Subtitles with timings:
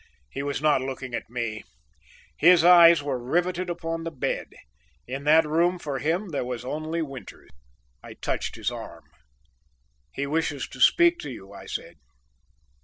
[0.31, 1.63] He was not looking at me;
[2.35, 4.47] his eyes were rivetted upon the bed:
[5.05, 7.51] in that room for him there was only Winters.
[8.01, 9.03] I touched his arm.
[10.11, 11.97] "He wishes to speak to you," I said.